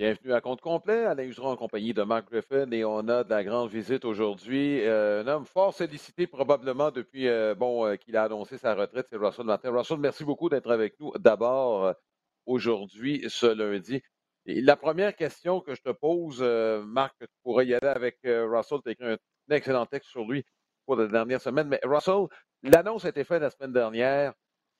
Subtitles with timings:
[0.00, 1.04] Bienvenue à compte complet.
[1.04, 4.82] Alain Useron en compagnie de Mark Griffin et on a de la grande visite aujourd'hui.
[4.86, 9.08] Euh, un homme fort sollicité probablement depuis euh, bon, euh, qu'il a annoncé sa retraite,
[9.10, 9.70] c'est Russell Martin.
[9.70, 11.94] Russell, merci beaucoup d'être avec nous d'abord
[12.46, 14.00] aujourd'hui, ce lundi.
[14.46, 16.40] La première question que je te pose,
[16.86, 19.18] Marc, tu pourrais y aller avec Russell, tu as écrit un,
[19.50, 20.46] excellent texte sur lui
[20.86, 21.68] pour la dernière semaine.
[21.68, 22.24] Mais Russell,
[22.62, 24.32] l'annonce a été faite la semaine dernière,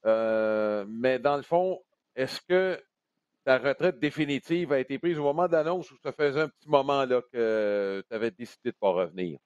[0.02, 1.78] mais dans le fond,
[2.16, 2.80] est-ce que
[3.44, 7.04] ta retraite définitive a été prise au moment d'annonce ou ça faisait un petit moment
[7.04, 9.38] là, que tu avais décidé de ne pas revenir?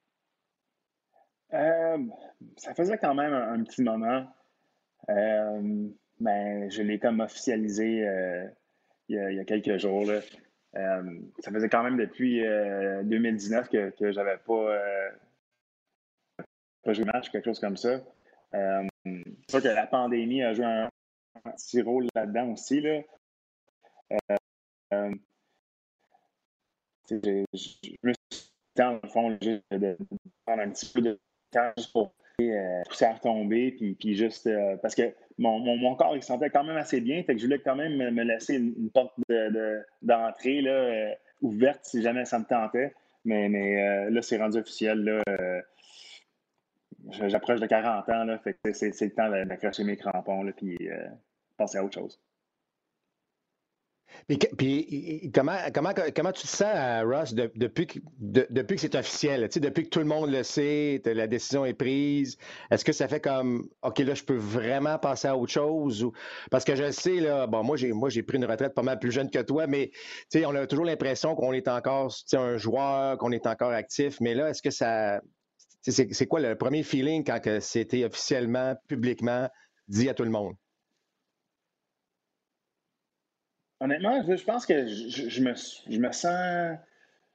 [1.53, 1.97] Euh,
[2.57, 4.25] ça faisait quand même un, petit moment.
[5.09, 5.87] Euh,
[6.19, 8.45] mais je l'ai comme officialisé euh,
[9.07, 10.05] il, y a, quelques jours.
[10.73, 14.77] ça faisait quand même depuis 2019 que, je n'avais pas,
[16.83, 18.01] pas joué match, quelque chose comme ça.
[18.51, 20.89] c'est sûr que la pandémie a joué un,
[21.45, 22.81] un petit rôle là-dedans aussi.
[22.81, 23.01] Là.
[24.11, 25.15] Euh,
[27.09, 27.45] je
[28.03, 29.97] me suis dans le fond, de, de,
[30.45, 31.19] prendre un petit peu de
[31.51, 35.95] temps juste pour euh, pousser à retomber, puis, puis juste euh, parce que mon, mon,
[35.95, 38.23] corps il se sentait quand même assez bien, fait que je voulais quand même me,
[38.23, 39.13] laisser une, porte
[40.01, 42.93] d'entrée de, euh, ouverte si jamais ça me tentait.
[43.23, 45.23] Mais, mais là, c'est rendu officiel.
[47.09, 50.77] J'approche de 40 ans, là, fait que c'est, le temps d'accrocher mes crampons, là, puis
[51.57, 52.19] passer à autre chose.
[54.57, 59.83] Puis, comment, comment, comment tu te sens, Ross, depuis, que, depuis que c'est officiel, depuis
[59.83, 62.37] que tout le monde le sait, la décision est prise?
[62.71, 66.09] Est-ce que ça fait comme, OK, là, je peux vraiment passer à autre chose?
[66.49, 68.99] Parce que je sais, là, bon, moi, j'ai, moi, j'ai pris une retraite pas mal
[68.99, 69.91] plus jeune que toi, mais
[70.35, 74.19] on a toujours l'impression qu'on est encore un joueur, qu'on est encore actif.
[74.21, 75.21] Mais là, est-ce que ça.
[75.87, 79.47] C'est, quoi le premier feeling quand c'était officiellement, publiquement
[79.87, 80.55] dit à tout le monde?
[83.79, 86.77] Honnêtement, je pense que je, me, je, me, sens,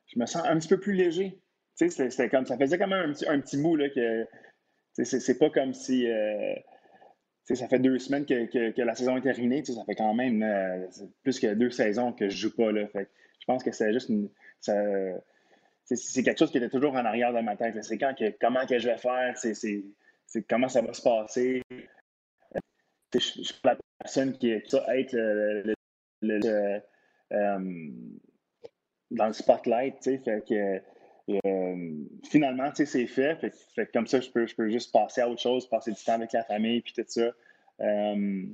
[0.06, 1.38] je me sens un petit peu plus léger.
[1.74, 4.26] C'était comme, ça faisait quand même un petit, un petit bout là, que
[5.04, 6.54] c'est pas comme si euh,
[7.44, 9.64] ça fait deux semaines que, que, la saison est terminée.
[9.64, 10.86] Ça fait quand même euh,
[11.22, 12.72] plus que deux saisons que je joue pas.
[12.72, 12.86] Là.
[12.88, 13.08] Fait
[13.38, 14.28] je pense que c'est juste une,
[14.60, 17.82] c'est quelque chose qui était toujours en arrière de ma tête.
[17.82, 19.34] C'est quand que, comment que je vais faire,
[20.48, 21.62] comment ça va se passer.
[23.12, 25.74] Je, suis la personne qui, qui être le,
[26.22, 26.80] euh,
[29.10, 30.80] dans le spotlight, tu sais, fait que
[31.46, 33.38] euh, finalement, tu sais, c'est fait,
[33.74, 36.14] fait, comme ça, je peux, je peux juste passer à autre chose, passer du temps
[36.14, 37.30] avec la famille, puis tout ça.
[37.80, 38.44] Euh,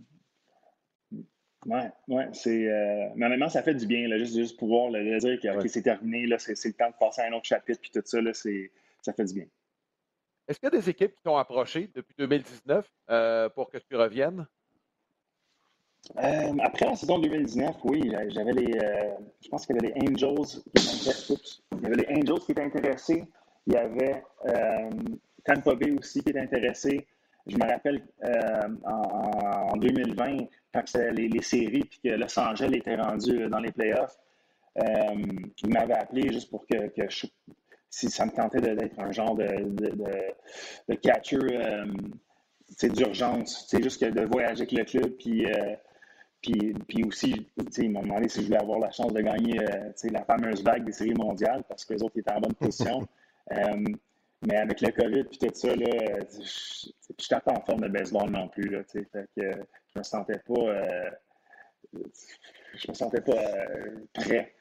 [1.66, 2.68] ouais, ouais, c'est.
[3.16, 6.26] mais honnêtement, ça fait du bien, là, juste, juste pouvoir le dire que c'est terminé,
[6.26, 8.70] là, c'est, le temps de passer à un autre chapitre, puis tout ça, là, c'est,
[9.02, 9.46] ça fait du bien.
[10.48, 12.88] Est-ce qu'il y a des équipes qui t'ont approché depuis 2019
[13.54, 14.46] pour que tu reviennes?
[16.18, 18.78] Euh, après la saison 2019, oui, j'avais les.
[18.78, 22.52] Euh, je pense qu'il y avait les Angels qui Il y avait les Angels qui
[22.52, 23.24] étaient intéressés.
[23.66, 24.90] Il y avait euh,
[25.44, 27.06] Tampa Bay aussi qui était intéressé.
[27.46, 28.02] Je me rappelle
[28.84, 34.18] en, 2020, quand c'était les, séries puis que Los Angeles était rendu dans les playoffs,
[34.76, 36.76] il m'avait appelé juste pour que,
[37.88, 39.92] si ça me tentait d'être un genre de, de,
[40.88, 41.38] de, catcher
[42.82, 43.66] d'urgence.
[43.68, 45.46] C'est juste que de voyager avec le club puis
[46.46, 47.46] puis, puis aussi,
[47.78, 50.84] ils m'ont demandé si je voulais avoir la chance de gagner euh, la fameuse vague
[50.84, 53.06] des séries mondiales parce que les autres étaient en bonne position.
[53.52, 53.84] Euh,
[54.44, 58.28] mais avec le COVID et tout ça, là, je n'étais pas en forme de baseball
[58.28, 58.68] non plus.
[58.70, 60.62] Là, fait que je me sentais pas.
[60.62, 61.10] Euh,
[62.74, 63.40] je me sentais pas
[64.12, 64.52] prêt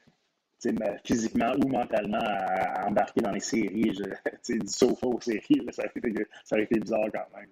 [1.04, 3.92] physiquement ou mentalement à, embarquer dans les séries.
[3.96, 5.82] Je, du sofa aux séries, ça,
[6.44, 7.50] ça aurait été bizarre quand même.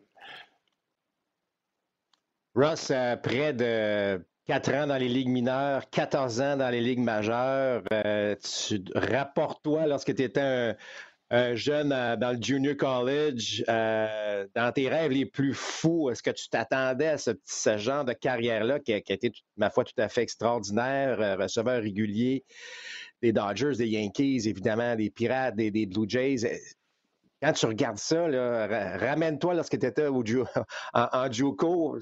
[2.56, 2.92] Ross,
[3.24, 8.36] près de 4 ans dans les ligues mineures, 14 ans dans les ligues majeures, euh,
[8.36, 10.76] tu rapportes-toi lorsque tu étais
[11.32, 16.22] un, jeune euh, dans le junior college, euh, dans tes rêves les plus fous, est-ce
[16.22, 17.32] que tu t'attendais à ce,
[17.78, 22.44] genre de carrière-là qui, a été, ma foi, tout à fait extraordinaire, receveur régulier
[23.22, 26.62] des Dodgers, des Yankees, évidemment, des Pirates, des, Blue Jays?
[27.42, 28.28] Quand tu regardes ça,
[28.98, 30.24] ramène-toi lorsque tu étais au,
[30.94, 31.98] en, en JUCO,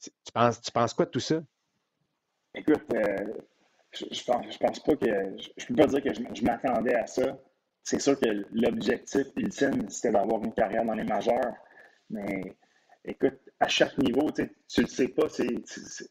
[0.00, 1.42] tu, penses, quoi de tout ça?
[2.54, 3.16] Écoute, euh,
[3.92, 4.24] je,
[4.58, 5.36] pense, pas que.
[5.56, 7.38] Je, peux pas dire que je, m'attendais à ça.
[7.82, 11.54] C'est sûr que l'objectif ultime, c'était d'avoir une carrière dans les majeurs.
[12.10, 12.54] Mais
[13.04, 15.26] écoute, à chaque niveau, tu ne sais pas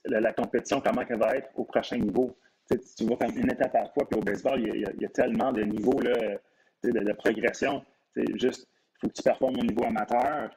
[0.05, 2.37] la, compétition, comment elle va être au prochain niveau.
[2.69, 4.07] tu vois comme une étape à la fois.
[4.09, 6.37] Puis au baseball, il y a, tellement de niveaux là,
[6.83, 7.85] de, de, progression.
[8.35, 10.51] juste, il faut que tu performes au niveau amateur.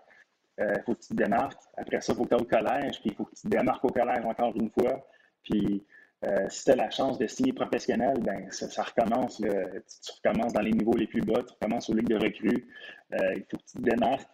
[0.59, 1.61] Il euh, faut que tu te démarques.
[1.77, 3.49] Après ça, il faut que tu ailles au collège, puis il faut que tu te
[3.49, 5.06] démarques au collège encore une fois.
[5.43, 5.85] Puis
[6.27, 9.37] Euh, si tu as la chance de signer professionnel, ben ça, recommence.
[9.37, 12.67] Tu, recommences dans les niveaux les plus bas, tu recommences aux ligues de recrues.
[13.12, 14.31] Euh, il faut que tu te démarques.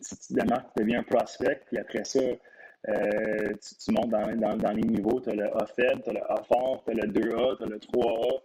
[0.00, 4.72] Si tu te démarques, tu deviens un prospect, puis après ça, tu, montes dans, dans,
[4.72, 5.20] les niveaux.
[5.20, 7.64] Tu as le A faible, tu as le A fort, tu as le 2A, tu
[7.64, 8.42] as le 3A.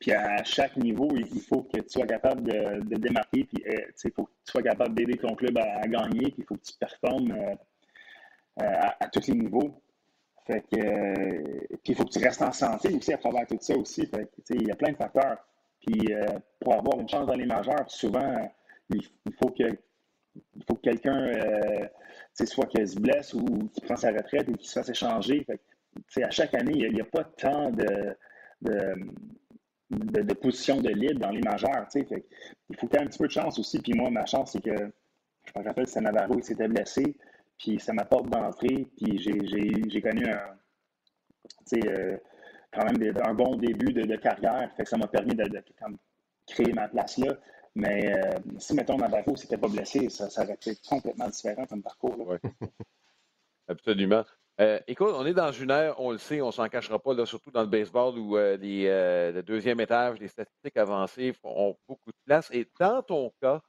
[0.00, 4.24] Puis à chaque niveau, il, faut que tu sois capable de, démarquer, puis il faut
[4.24, 7.34] que tu sois capable d'aider ton club à, gagner, puis il faut que tu performes
[8.56, 9.82] à, tous les niveaux.
[10.46, 13.58] Fait que, euh, puis il faut que tu restes en santé aussi à travers tout
[13.60, 14.06] ça aussi.
[14.06, 15.38] Fait que, il y a plein de facteurs.
[15.80, 16.26] Puis euh,
[16.60, 18.50] pour avoir une chance dans les majeurs, souvent,
[18.90, 19.02] il,
[19.40, 19.78] faut que
[20.56, 21.86] il faut que quelqu'un euh,
[22.44, 25.46] soit qu'il se blesse ou qu'il prend sa retraite ou qu'il se fasse échanger.
[26.08, 28.16] Fait à chaque année, il n'y a, pas tant de,
[28.62, 28.94] de,
[29.90, 31.86] de, positions de libre dans les majeurs.
[31.92, 32.06] Fait
[32.68, 33.80] il faut y ait un petit peu de chance aussi.
[33.80, 34.76] Puis moi, ma chance, c'est que
[35.44, 37.16] je me rappelle, c'est Navarro, s'était blessé.
[37.58, 38.86] Puis ça m'apporte d'entrée.
[38.96, 40.56] Puis j'ai connu un,
[41.74, 42.16] euh,
[42.72, 44.70] quand même un bon début de, carrière.
[44.76, 45.44] Fait que ça m'a permis de,
[46.46, 47.34] créer ma place là.
[47.76, 52.16] Mais euh, si, mettons, Navarro s'était pas blessé, ça, aurait été complètement différent comme parcours.
[52.18, 52.36] Oui,
[53.68, 54.24] absolument.
[54.60, 57.50] Euh, écoute, on est dans une ère, on le sait, on s'en cachera pas, surtout
[57.50, 62.50] dans le baseball où le deuxième étage, les statistiques avancées ont beaucoup de place.
[62.52, 63.62] Et dans ton cas,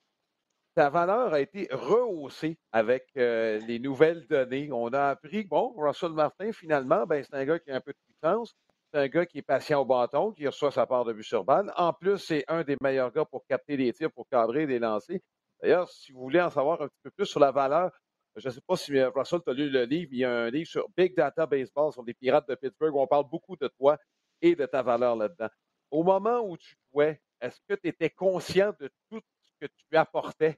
[0.75, 4.69] sa valeur a été rehaussée avec euh, les nouvelles données.
[4.71, 7.91] On a appris, bon, Russell Martin, finalement, ben, c'est un gars qui a un peu
[7.91, 8.53] de puissance.
[8.93, 11.45] C'est un gars qui est patient au bâton, qui reçoit sa part de vue sur
[11.45, 11.71] balle.
[11.77, 15.19] En plus, c'est un des meilleurs gars pour capter les tirs, pour cadrer des lancers.
[15.61, 17.91] D'ailleurs, si vous voulez en savoir un petit peu plus sur la valeur,
[18.35, 20.49] je ne sais pas si Russell, tu as lu le livre, il y a un
[20.49, 23.67] livre sur Big Data Baseball, sur les Pirates de Pittsburgh, où on parle beaucoup de
[23.67, 23.97] toi
[24.41, 25.49] et de ta valeur là-dedans.
[25.89, 29.21] Au moment où tu jouais, est-ce que tu étais conscient de tout
[29.59, 30.57] que tu apportais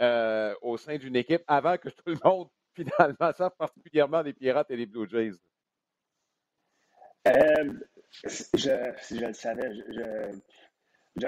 [0.00, 4.70] euh, au sein d'une équipe avant que tout le monde, finalement, sache particulièrement les Pirates
[4.70, 5.32] et les Blue Jays?
[7.28, 7.72] Euh,
[8.24, 10.38] je le savais, je,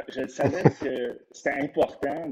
[0.09, 2.29] je, savais que c'était important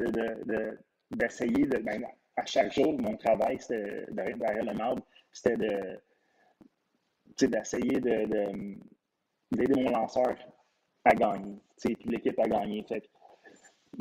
[1.10, 2.04] d'essayer de, ben,
[2.36, 5.02] à chaque jour, mon travail, c'était derrière, le marbre,
[5.32, 6.00] c'était de
[7.40, 8.76] d'essayer de,
[9.50, 10.36] d'aider mon lanceur
[11.04, 12.84] à gagner, puis l'équipe à gagner.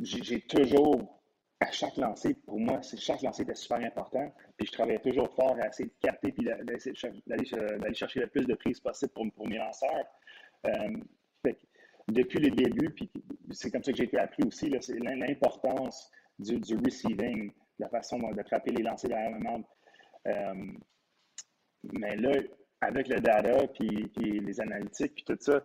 [0.01, 1.21] j'ai toujours
[1.61, 4.33] à chaque lancé, pour moi, chaque lancé était super important.
[4.57, 8.55] Puis je travaillais toujours fort à essayer de capter puis d'aller chercher le plus de
[8.55, 10.05] prises possible pour, pour mes lanceurs.
[10.65, 10.97] Euh,
[12.07, 13.09] depuis le début, puis
[13.51, 17.51] c'est comme ça que j'ai été appris aussi, c'est l'importance du, receiving,
[17.81, 19.63] la façon d'attraper les lancers derrière le monde.
[20.27, 20.53] Euh,
[21.93, 22.31] mais là,
[22.81, 25.63] avec le data, puis, puis les analytiques, puis tout ça,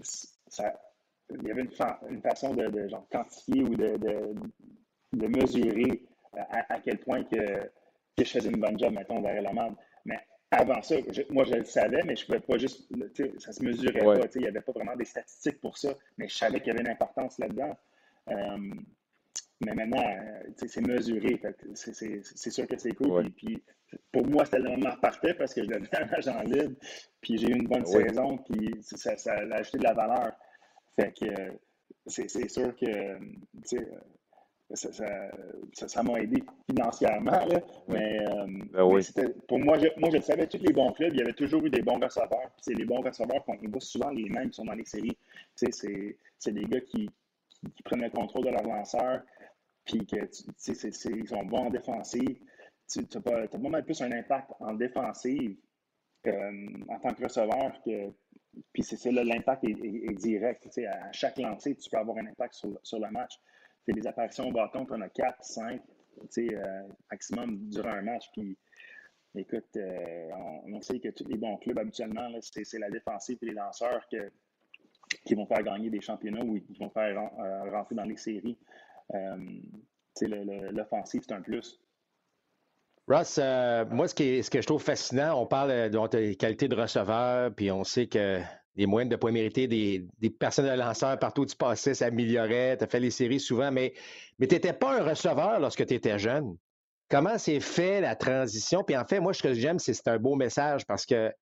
[0.00, 0.80] ça
[1.30, 1.72] il y avait une,
[2.08, 3.98] une façon de, de genre, quantifier ou de,
[5.12, 6.02] de mesurer
[6.36, 7.70] euh, à, quel point que,
[8.18, 9.74] je faisais une bonne job, mettons, derrière la marde.
[10.04, 10.18] Mais
[10.50, 10.96] avant ça,
[11.30, 12.90] moi, je le savais, mais je ne pouvais pas juste,
[13.38, 16.36] ça se mesurait pas, il n'y avait pas vraiment des statistiques pour ça, mais je
[16.36, 17.76] savais qu'il y avait une importance là-dedans.
[18.30, 18.70] Euh,
[19.60, 20.04] mais maintenant,
[20.56, 21.40] c'est mesuré,
[21.74, 23.30] c'est sûr que c'est cool.
[23.32, 23.60] Puis,
[24.12, 26.76] pour moi, c'était le moment parfait parce que je devenais un agent libre,
[27.20, 30.32] puis j'ai eu une bonne saison, puis ça, ça, a ajouté de la valeur.
[30.94, 31.26] Fait que
[32.06, 33.18] c'est sûr que
[35.72, 37.48] ça m'a aidé financièrement.
[37.88, 41.18] Mais, euh, ben pour moi, je, moi, je le savais, tous les bons clubs, il
[41.18, 42.52] y avait toujours eu des bons receveurs.
[42.60, 45.16] C'est les bons receveurs qu'on voit souvent les mêmes qui sont dans les séries.
[45.56, 47.10] C'est des gars qui,
[47.74, 49.22] qui, prennent le contrôle de leur lanceur,
[49.84, 50.28] puis que
[50.66, 52.38] ils sont bons en défensive.
[52.90, 55.56] Tu as, pas mal plus un impact en défensive
[56.26, 58.12] en tant que receveur que.
[58.72, 60.66] Puis c'est là, l'impact est, direct.
[60.78, 63.38] À chaque lancer, tu peux avoir un impact sur, sur le match
[63.92, 65.82] des apparitions au bâton, tu en as 4, 5,
[66.38, 68.24] euh, maximum durant un match.
[68.32, 68.56] Puis,
[69.34, 70.30] écoute, euh,
[70.66, 74.06] on, sait que tous les bons clubs, habituellement, c'est la défensive et les lanceurs
[75.24, 78.58] qui vont faire gagner des championnats ou qui vont faire euh, rentrer dans les séries.
[80.20, 81.80] L'offensive, c'est un plus.
[83.06, 83.38] Ross,
[83.90, 87.84] moi, ce, que je trouve fascinant, on parle de, de qualité de receveur, puis on
[87.84, 88.40] sait que
[88.78, 92.76] les moyennes de points mérités des, des personnes de lanceurs partout où tu passais s'amélioraient.
[92.78, 93.92] Tu as fait les séries souvent, mais,
[94.38, 96.56] mais tu n'étais pas un receveur lorsque tu étais jeune.
[97.10, 98.84] Comment s'est fait la transition?
[98.84, 101.32] Puis en fait, moi, ce que j'aime, c'est c'est un beau message parce que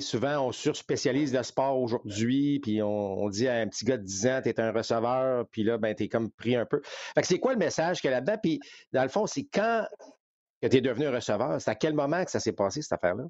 [0.00, 4.26] souvent, on surspécialise le sport aujourd'hui, puis on, dit à un petit gars de 10
[4.26, 6.80] ans, tu es un receveur, puis là, ben, tu es comme pris un peu.
[6.84, 8.38] Fait que c'est quoi le message qu'il y a là-dedans?
[8.42, 8.60] Puis
[8.92, 9.86] dans le fond, c'est quand
[10.60, 11.60] que tu es devenu un receveur?
[11.60, 13.24] C'est à quel moment que ça s'est passé, cette affaire-là?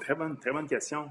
[0.00, 1.10] Très bonne, très bonne question.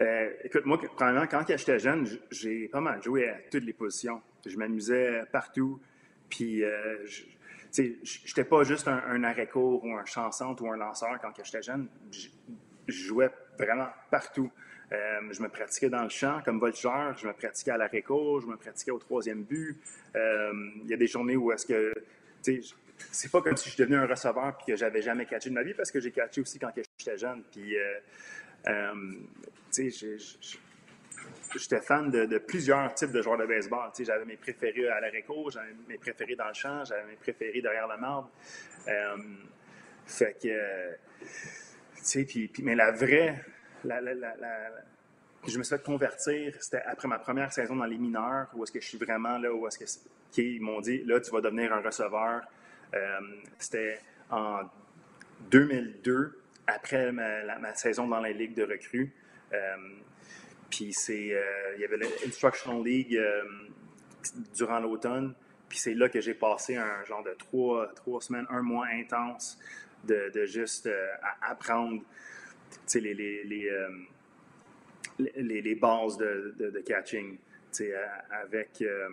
[0.00, 4.20] Euh, écoute, moi, quand j'étais jeune, j'ai pas mal joué à toutes les positions.
[4.44, 5.80] Je m'amusais partout.
[6.28, 11.30] Puis, euh, je n'étais pas juste un, arrêt-court ou un chansante ou un lanceur quand
[11.42, 11.88] j'étais jeune.
[12.86, 14.50] Jouais vraiment partout.
[14.92, 18.44] Euh, je me pratiquais dans le champ comme voltigeur, je me pratiquais à la récolte,
[18.44, 19.76] je me pratiquais au troisième but.
[20.14, 20.52] Euh,
[20.84, 21.92] il y a des journées où est-ce que,
[23.10, 25.64] c'est pas comme si je devenais un receveur puis que j'avais jamais catché de ma
[25.64, 27.42] vie parce que j'ai catché aussi quand j'étais jeune.
[27.50, 29.02] Puis, euh,
[29.72, 29.92] tu
[31.56, 33.90] j'étais fan de, plusieurs types de joueurs de baseball.
[33.98, 37.60] J'avais mes préférés à la récolte, j'avais mes préférés dans le champ, j'avais mes préférés
[37.60, 38.30] derrière la marbre.
[40.06, 40.96] fait que,
[42.12, 43.44] puis, mais la vraie
[45.48, 48.72] je me suis fait convertir, c'était après ma première saison dans les mineurs, où est-ce
[48.72, 49.98] que je suis vraiment là, où est-ce
[50.32, 52.42] qu'ils m'ont dit, là, tu vas devenir un receveur.
[52.94, 53.20] Euh,
[53.58, 54.62] c'était en
[55.50, 59.12] 2002, après ma, saison dans la Ligue de recrues.
[59.52, 59.76] Euh,
[60.68, 63.20] puis c'est, euh, il y avait l'Instructional League
[64.56, 65.34] durant l'automne.
[65.68, 69.58] Puis c'est là que j'ai passé un genre de trois, trois semaines, un mois intense
[70.04, 70.88] de, juste
[71.42, 72.02] apprendre
[72.94, 73.88] les, les, les, euh,
[75.18, 77.38] les, les, bases de, de, catching
[78.30, 79.08] avec, euh,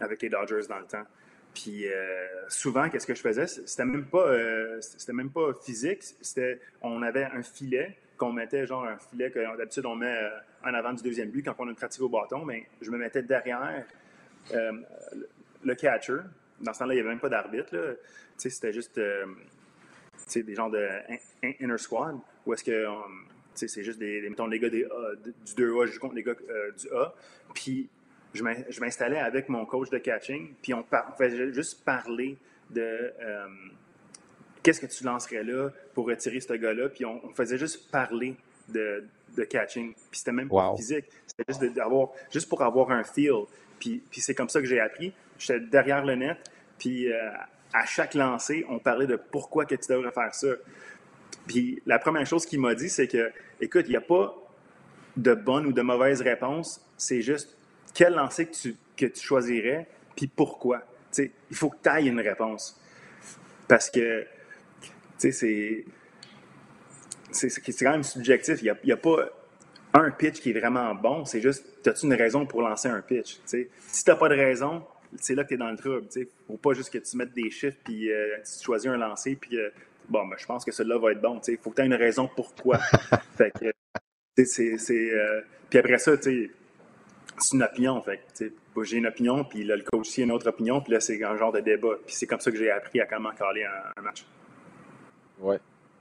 [0.00, 1.04] avec les Dodgers dans le temps.
[1.54, 3.46] Puis euh, souvent, qu'est-ce que je faisais?
[3.46, 4.26] C'était même pas,
[4.80, 6.02] c'était même pas physique.
[6.20, 10.16] C'était, on avait un filet qu'on mettait, genre un filet que d'habitude on met
[10.64, 12.44] en avant du deuxième but quand on a une pratique au bâton.
[12.44, 13.84] Mais je me mettais derrière
[14.52, 16.18] le catcher.
[16.60, 17.98] Dans ce temps-là, il n'y avait même pas d'arbitre.
[18.36, 19.00] C'était juste
[20.36, 20.88] des gens de
[21.42, 24.86] inner squad, ou est-ce que um, c'est juste des, mettons, les gars des
[25.24, 27.12] du 2A, je contre les gars euh, du A,
[27.54, 27.88] puis
[28.32, 30.84] je m'installais avec mon coach de catching, puis on,
[31.18, 32.38] faisait juste parler
[32.70, 33.72] de um,
[34.62, 38.36] qu'est-ce que tu lancerais là pour retirer ce gars-là, puis on, faisait juste parler
[38.68, 39.04] de,
[39.36, 41.80] de catching, puis c'était même pas physique, c'était juste,
[42.30, 43.46] juste pour avoir un feel,
[43.80, 45.12] puis, puis c'est comme ça que j'ai appris.
[45.38, 46.38] J'étais derrière le net,
[46.78, 47.30] puis euh,
[47.72, 50.48] à chaque lancée, on parlait de pourquoi que tu devrais faire ça.
[51.46, 54.36] Puis la première chose qu'il m'a dit, c'est que, écoute, il n'y a pas
[55.16, 57.56] de bonne ou de mauvaise réponse, c'est juste
[57.94, 59.86] quel lancer que tu, que tu choisirais,
[60.16, 60.82] puis pourquoi.
[61.18, 62.80] il faut que tu ailles une réponse.
[63.68, 64.26] Parce que,
[65.18, 65.84] tu sais,
[67.32, 68.62] c'est quand même subjectif.
[68.62, 69.28] Il n'y a, pas
[69.94, 73.40] un pitch qui est vraiment bon, c'est juste, as-tu une raison pour lancer un pitch?
[73.44, 74.84] Si tu n'as pas de raison,
[75.16, 76.06] c'est là que tu es dans le trouble.
[76.14, 78.96] Il ne faut pas juste que tu mettes des chiffres puis euh, tu choisis un
[78.96, 79.70] lancer puis euh,
[80.08, 81.40] bon, ben, je pense que celui-là va être bon.
[81.46, 82.78] Il faut que tu aies une raison pourquoi.
[83.36, 86.50] fait que, c'est, euh, puis après ça, c'est
[87.52, 88.00] une opinion.
[88.02, 88.20] Fait
[88.82, 91.36] j'ai une opinion, puis le coach aussi a une autre opinion, puis là, c'est un
[91.36, 91.96] genre de débat.
[92.06, 94.24] Puis c'est comme ça que j'ai appris à comment caler un, match.
[95.38, 95.56] Oui.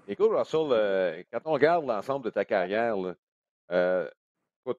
[0.08, 2.96] Écoute, Russell, quand on regarde l'ensemble de ta carrière,
[3.70, 4.08] tu as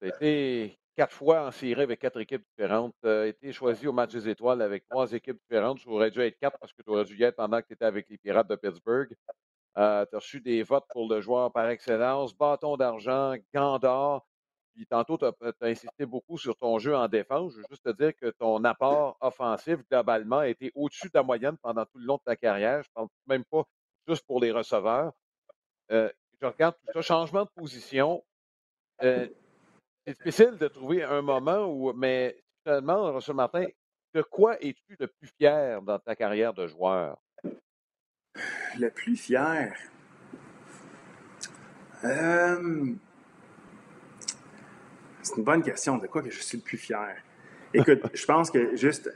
[0.02, 2.94] été quatre fois en série avec quatre équipes différentes.
[3.02, 5.80] Tu as été choisi au match des étoiles avec trois équipes différentes.
[5.80, 7.72] Ça aurait dû être quatre parce que tu aurais dû y être pendant que tu
[7.74, 9.14] étais avec les Pirates de Pittsburgh.
[9.78, 14.26] Euh, tu as reçu des votes pour le joueur par excellence, bâton d'argent, gant d'or.
[14.74, 17.52] Puis tantôt, tu as, insisté beaucoup sur ton jeu en défense.
[17.52, 21.22] Je veux juste te dire que ton apport offensif, globalement, a été au-dessus de la
[21.22, 22.82] moyenne pendant tout le long de ta carrière.
[22.82, 23.64] Je ne parle même pas
[24.06, 25.12] juste pour les receveurs.
[25.90, 28.24] Euh, je regarde tout ça, changement de position.
[29.02, 29.28] Euh,
[30.10, 33.66] c'est difficile de trouver un moment où, mais finalement, Russell Martin,
[34.14, 37.16] de quoi es-tu le plus fier dans ta carrière de joueur?
[38.78, 39.72] Le plus fier?
[42.04, 42.92] Euh,
[45.22, 45.98] c'est une bonne question.
[45.98, 47.16] De quoi que je suis le plus fier?
[47.72, 49.12] Écoute, je pense que juste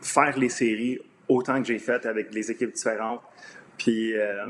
[0.00, 3.22] faire les séries autant que j'ai fait avec les équipes différentes,
[3.76, 4.46] puis euh,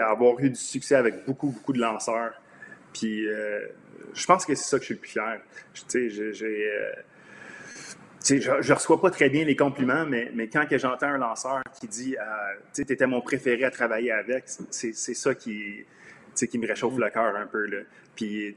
[0.00, 2.40] avoir eu du succès avec beaucoup, beaucoup de lanceurs,
[2.94, 3.66] puis euh,
[4.14, 5.40] je pense que c'est ça que je suis le plus fier.
[5.88, 6.70] Tu sais, j'ai.
[6.70, 6.92] Euh,
[8.24, 11.88] je, je reçois pas très bien les compliments, mais, mais quand j'entends un lanceur qui
[11.88, 12.22] dit euh,
[12.72, 15.84] Tu étais mon préféré à travailler avec, c'est ça qui,
[16.36, 17.66] qui me réchauffe le cœur un peu.
[17.66, 17.78] Là.
[18.14, 18.54] Puis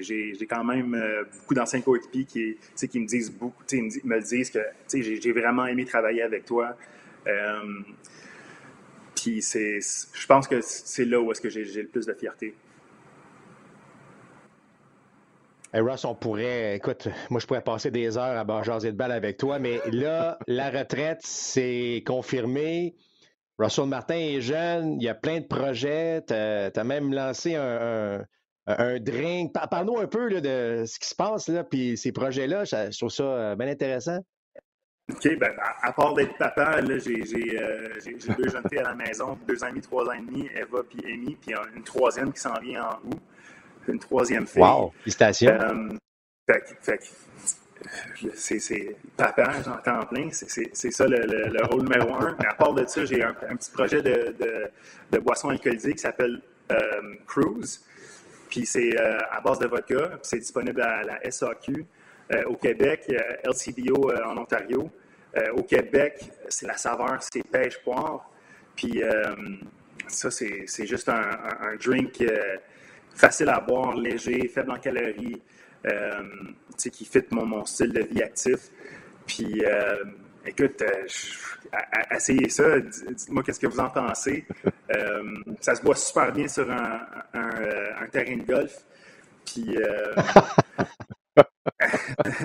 [0.00, 2.56] j'ai quand même euh, beaucoup d'anciens coéquipiers qui,
[2.88, 4.60] qui me disent beaucoup, me, me disent que
[4.92, 6.76] j'ai vraiment aimé travailler avec toi.
[9.14, 12.54] puis je pense que c'est là où est-ce que j'ai le plus de fierté.
[15.76, 19.10] Hey Ross, on pourrait, écoute, moi je pourrais passer des heures à jaser de balle
[19.10, 22.94] avec toi, mais là, la retraite, c'est confirmé.
[23.58, 26.22] Russell Martin est jeune, il y a plein de projets.
[26.28, 28.24] Tu as, même lancé un,
[29.00, 29.52] drink.
[29.52, 32.64] Parle-nous un peu de ce qui se passe, là, puis ces projets-là.
[32.64, 34.20] Je trouve ça euh, bien intéressant.
[35.10, 39.64] OK, ben, à, part d'être papa, euh, j'ai deux jeunes filles à la maison, deux
[39.64, 42.54] ans et demi, trois ans et demi, Eva puis Amy, puis une troisième qui s'en
[42.60, 43.20] vient en août
[43.88, 44.62] une troisième fille.
[44.62, 45.50] Wow, félicitations.
[45.50, 45.88] Euh,
[46.46, 47.00] fait,
[48.34, 52.36] c'est papa en temps plein, c'est ça le, rôle numéro un.
[52.38, 54.34] Mais à part de ça, j'ai un, petit projet de,
[55.10, 56.40] de, boisson alcoolisée qui s'appelle
[57.26, 57.84] Cruise.
[58.48, 60.18] Puis c'est à base de vodka.
[60.22, 61.84] C'est disponible à la SAQ
[62.46, 63.12] au Québec,
[63.44, 64.90] LCBO en Ontario.
[65.54, 68.30] au Québec, c'est la saveur, c'est pêche poire.
[68.76, 69.02] Puis
[70.08, 72.22] ça, c'est juste un, drink
[73.14, 75.40] facile à boire, léger, faible en calories,
[76.76, 78.70] qui fit mon, mon, style de vie actif.
[79.26, 79.62] Puis
[80.46, 81.06] écoute, euh,
[82.10, 84.46] essayez ça, dites-moi qu'est-ce que vous en pensez.
[84.94, 87.00] Euh, ça se boit super bien sur un,
[87.34, 88.84] euh, terrain de golf.
[89.44, 89.76] Puis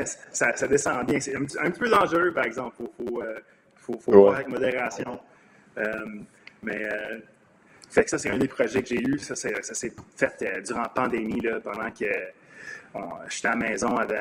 [0.31, 1.19] ça, descend bien.
[1.19, 2.75] C'est un, petit peu dangereux, par exemple.
[2.99, 3.09] Il
[3.75, 5.19] faut, faut, voir avec modération.
[6.63, 6.87] mais
[7.89, 9.17] fait que ça, c'est un des projets que j'ai eu.
[9.19, 12.05] Ça, s'est fait durant la pandémie, pendant que
[13.29, 14.19] j'étais à la maison avec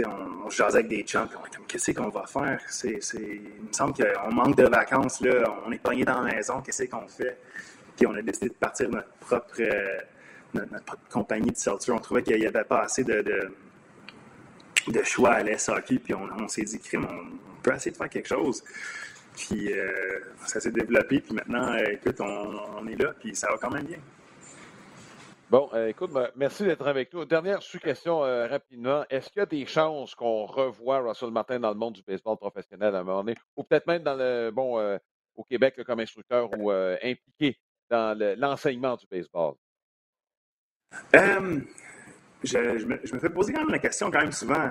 [0.00, 2.60] on, on jasait avec des chums, on comme, qu'est-ce qu'on va faire?
[2.84, 5.22] Il me semble qu'on manque de vacances,
[5.66, 7.38] on est pogné dans la maison, qu'est-ce qu'on fait?
[7.96, 9.98] Puis on a décidé de partir notre propre, euh,
[11.10, 11.90] compagnie de sortie.
[11.90, 13.22] On trouvait qu'il n'y avait pas assez de,
[14.88, 18.28] de, choix à l'SAQ, puis on, s'est dit, on, on, peut essayer de faire quelque
[18.28, 18.64] chose.
[19.36, 23.56] Puis euh, ça s'est développé, puis maintenant, euh, écoute, on, est là, puis ça va
[23.58, 23.98] quand même bien.
[25.50, 27.24] Bon, euh, écoute, merci d'être avec nous.
[27.24, 29.04] Dernière sous-question euh, rapidement.
[29.10, 32.36] Est-ce qu'il y a des chances qu'on revoie Russell Martin dans le monde du baseball
[32.38, 34.98] professionnel à un moment donné, ou peut-être même dans le bon
[35.34, 37.58] au Québec comme instructeur ou impliqué
[37.90, 39.54] dans l'enseignement du baseball?
[42.44, 44.70] Je, me, fais poser quand même la question quand même souvent.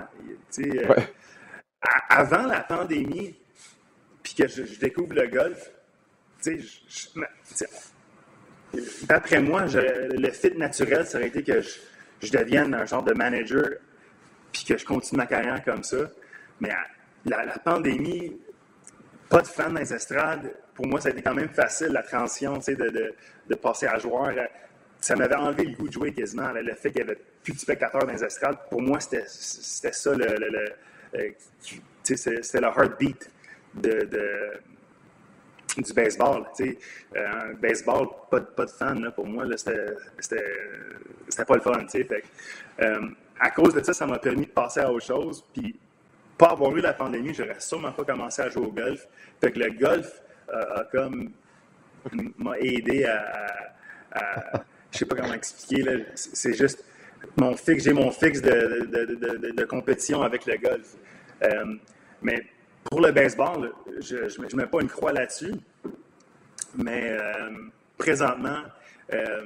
[2.08, 3.36] avant la pandémie,
[4.34, 5.70] puis que je, découvre le golf,
[6.42, 7.66] tu sais,
[9.02, 13.68] D'après moi, le fit naturel, ça aurait été que je, devienne un genre de manager
[14.50, 16.10] puis que je continue ma carrière comme ça.
[16.60, 16.70] Mais
[17.26, 18.40] la, pandémie,
[19.28, 22.02] pas de fans dans les estrades, pour moi, ça a été quand même facile, la
[22.02, 23.14] transition, de,
[23.48, 24.32] de, passer à joueur.
[25.00, 26.50] Ça m'avait enlevé le goût de jouer quasiment.
[26.52, 30.14] Le fait qu'il n'y avait plus de spectateurs dans les estrades, pour moi, c'était ça,
[30.14, 30.72] le, le,
[31.14, 31.30] euh,
[32.02, 33.30] c'était le heartbeat
[35.76, 36.44] du baseball.
[36.56, 36.78] Tu sais.
[37.16, 39.94] Euh, baseball, pas, pas de fan, pour moi, c'était
[41.46, 41.80] pas le fun.
[41.80, 42.04] Tu sais.
[42.04, 42.24] Fait,
[42.80, 43.08] euh,
[43.40, 45.44] à cause de ça, ça m'a permis de passer à autre chose.
[45.52, 45.78] Puis,
[46.38, 49.06] pas avoir eu la pandémie, j'aurais sûrement pas commencé à jouer au golf.
[49.40, 51.32] Fait que le golf euh, a comme
[52.38, 53.46] m'a aidé à,
[54.10, 56.84] à, je sais pas comment expliquer c'est juste
[57.36, 60.96] mon fixe, j'ai mon fixe de, de, de, compétition avec le golf.
[62.20, 62.44] mais
[62.84, 65.54] pour le baseball, je ne mets pas une croix là-dessus,
[66.76, 67.50] mais euh,
[67.96, 68.62] présentement,
[69.12, 69.44] euh,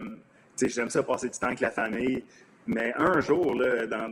[0.60, 2.24] j'aime ça passer du temps avec la famille,
[2.66, 4.10] mais un jour, là, dans,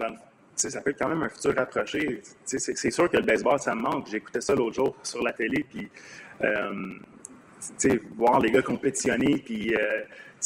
[0.56, 2.22] ça peut être quand même un futur rapproché.
[2.44, 4.08] C'est sûr que le baseball, ça me manque.
[4.08, 5.88] J'écoutais ça l'autre jour sur la télé, puis
[6.42, 6.94] euh,
[8.16, 9.74] voir les gars compétitionner, puis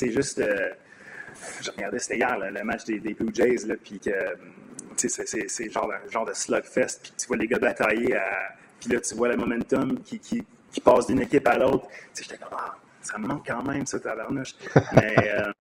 [0.01, 0.43] juste.
[1.62, 4.11] je regardais, c'était hier, le match des, Blue Jays, puis que
[4.97, 9.14] c'est genre, genre de slugfest, puis tu vois les gars batailler à puis là, tu
[9.14, 11.87] vois le momentum qui, qui, qui passe d'une équipe à l'autre.
[11.88, 14.55] Tu sais, j'étais comme, ah, ça me manque quand même, ça, tabarnouche.
[14.93, 15.53] mais, euh,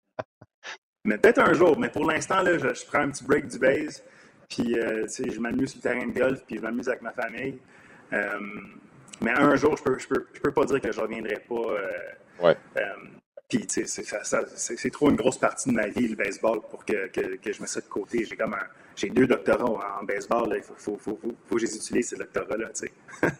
[1.03, 1.77] mais peut-être un jour.
[1.79, 4.03] Mais pour l'instant, là, je, prends un petit break du base.
[4.49, 7.01] Puis, euh, tu sais, je m'amuse sur le terrain de golf, puis je m'amuse avec
[7.01, 7.59] ma famille.
[8.13, 8.39] Euh,
[9.21, 12.45] mais un jour, je peux, je peux, je peux pas dire que je reviendrai pas.
[12.45, 12.57] ouais.
[13.49, 14.03] Puis, tu sais,
[14.57, 17.61] c'est trop une grosse partie de ma vie, le baseball, pour que, que, que je
[17.61, 18.25] mette ça de côté.
[18.25, 20.53] J'ai comme un, j'ai deux doctorats en baseball.
[20.55, 22.87] Il faut, faut, faut, faut, que je les utilise, ces doctorats-là, tu
[23.21, 23.31] sais.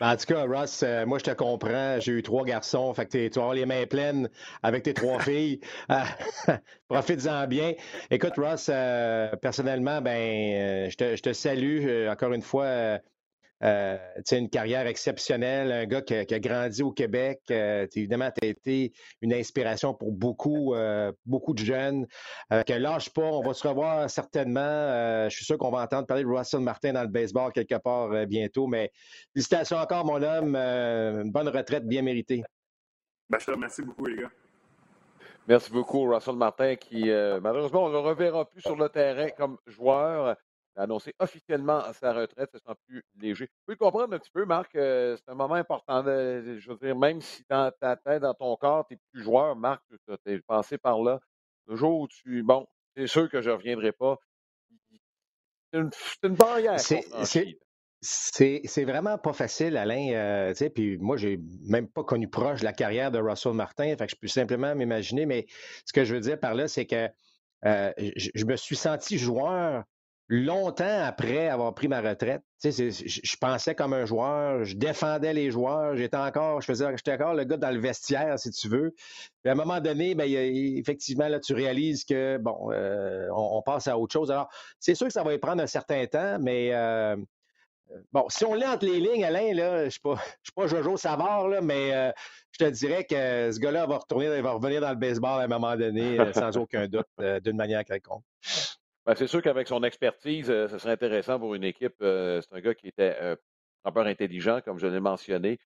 [0.00, 1.98] Ben, en tout cas, Ross, euh, moi, je te comprends.
[1.98, 2.94] J'ai eu trois garçons.
[2.94, 4.30] Fait que tu vas avoir les mains pleines
[4.62, 5.60] avec tes trois filles.
[5.90, 6.04] Euh,
[6.88, 7.74] profites-en bien.
[8.10, 13.00] Écoute, Ross, euh, personnellement, ben, je te, je, te, salue encore une fois.
[13.64, 13.98] Euh,
[14.30, 17.40] une carrière exceptionnelle, un gars qui a, grandi au Québec.
[17.50, 22.06] Euh, évidemment, tu as été une inspiration pour beaucoup, euh, beaucoup de jeunes.
[22.50, 25.28] que lâche pas, on va se revoir certainement.
[25.28, 28.26] je suis sûr qu'on va entendre parler de Russell Martin dans le baseball quelque part
[28.26, 28.66] bientôt.
[28.66, 28.92] Mais
[29.32, 30.54] félicitations encore, mon homme.
[30.54, 32.44] une bonne retraite bien méritée.
[33.28, 34.30] Ben, je te remercie beaucoup, les gars.
[35.48, 37.10] Merci beaucoup, Russell Martin, qui
[37.42, 40.36] malheureusement, on ne le reverra plus sur le terrain comme joueur
[40.78, 43.48] a annoncé officiellement sa retraite, ce sera plus léger.
[43.48, 46.02] Tu peux comprendre un petit peu, Marc, euh, c'est un moment important.
[46.04, 49.56] je veux dire, même si dans ta tête, dans ton corps, tu n'es plus joueur,
[49.56, 51.20] Marc, tu es passé par là.
[51.66, 52.42] Le jour où tu.
[52.42, 54.18] Bon, c'est sûr que je ne reviendrai pas.
[55.72, 55.90] C'est une,
[56.22, 56.80] une, barrière.
[58.00, 60.12] C'est vraiment pas facile, Alain.
[60.12, 64.12] Euh, puis moi, j'ai même pas connu proche la carrière de Russell Martin, fait que
[64.12, 65.26] je peux simplement m'imaginer.
[65.26, 65.46] Mais
[65.84, 67.08] ce que je veux dire par là, c'est que
[67.64, 69.84] euh, je, me suis senti joueur
[70.28, 72.42] longtemps après avoir pris ma retraite.
[72.62, 77.34] Je, pensais comme un joueur, je défendais les joueurs, j'étais encore, je faisais, j'étais encore
[77.34, 78.94] le gars dans le vestiaire, si tu veux.
[79.42, 83.88] Puis à un moment donné, ben, effectivement, là, tu réalises que bon, euh, on, passe
[83.88, 84.30] à autre chose.
[84.30, 87.16] Alors, c'est sûr que ça va y prendre un certain temps, mais euh,
[88.12, 90.20] bon, si on lit entre les lignes, Alain, là, je ne suis pas,
[90.54, 92.12] pas Jojo Savard, là, mais euh,
[92.52, 95.48] je te dirais que ce gars-là va retourner, va revenir dans le baseball à un
[95.48, 98.24] moment donné, sans aucun doute, d'une manière quelconque.
[99.08, 101.94] Ben, c'est sûr qu'avec son expertise, euh, ce serait intéressant pour une équipe.
[102.02, 103.36] Euh, c'est un gars qui était un
[103.80, 105.58] frappeur intelligent, comme je l'ai mentionné,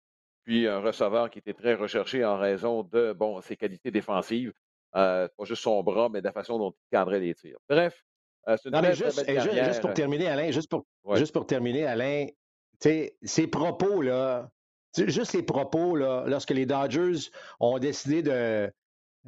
[0.45, 4.53] puis un receveur qui était très recherché en raison de bon, ses qualités défensives.
[4.95, 7.59] Euh, pas juste son bras, mais de la façon dont il cadrait les tirs.
[7.69, 8.05] Bref,
[8.47, 12.27] c'est une très, juste, juste, pour terminer, Alain, juste pour, juste pour terminer, Alain,
[12.79, 14.53] ces propos, là,
[14.97, 18.73] juste ces propos, là, lorsque les Dodgers ont décidé de,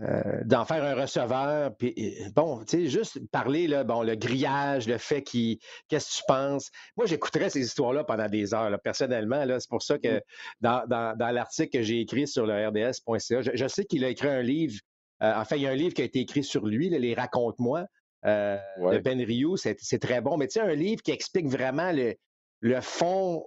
[0.03, 1.77] euh, d'en faire un receveur.
[1.77, 5.59] Puis, bon, tu sais, juste parler, là, bon, le grillage, le fait qu'il.
[5.89, 6.71] Qu'est-ce que tu penses?
[6.97, 9.45] Moi, j'écouterais ces histoires-là pendant des heures, personnellement.
[9.45, 10.23] Là, c'est pour ça que mmh.
[10.61, 14.81] dans, l'article que j'ai écrit sur le RDS.ca, je, sais qu'il a écrit un livre.
[15.23, 17.87] Euh, enfin, il y a un livre qui a été écrit sur lui, Les Raconte-moi,
[18.27, 19.25] euh, de Ben.
[19.57, 20.37] C'est très bon.
[20.37, 22.15] Mais tu sais, un livre qui explique vraiment le,
[22.63, 23.47] le fond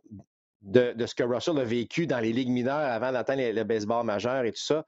[0.62, 4.46] de, ce que Russell a vécu dans les ligues mineures avant d'atteindre le baseball majeur
[4.46, 4.86] et tout ça.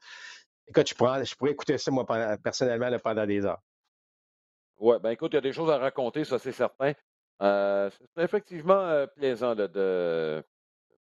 [0.66, 2.06] Écoute, je pourrais, écouter ça, moi,
[2.42, 3.60] personnellement, pendant des heures.
[4.78, 6.94] Oui, ben écoute, il y a des choses à raconter, ça, c'est certain.
[7.42, 10.44] Euh, c'est effectivement euh, plaisant de, de,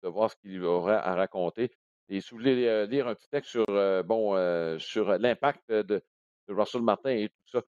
[0.04, 1.72] voir ce qu'il aurait à raconter.
[2.08, 3.66] Et si vous voulez euh, lire un petit texte sur,
[4.04, 4.36] bon,
[4.80, 6.02] sur l'impact de,
[6.48, 7.62] Russell Martin et tout ça,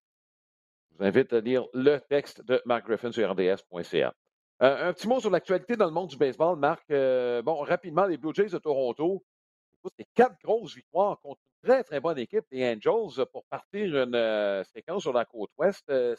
[0.90, 4.12] je vous invite à lire le texte de Mark Griffin sur rds.ca.
[4.58, 6.84] un petit mot sur l'actualité dans le monde du baseball, Marc.
[6.88, 9.22] bon, rapidement, les Blue Jays de Toronto,
[9.96, 14.14] c'est quatre grosses victoires contre très, très bonne équipe, les Angels, euh, pour partir une
[14.14, 15.84] euh, séquence sur la côte ouest.
[15.90, 16.14] Euh,